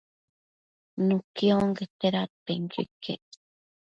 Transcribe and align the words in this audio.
nuqui 1.05 1.45
onquete 1.61 2.07
dadpenquio 2.15 2.81
iquec 2.85 3.25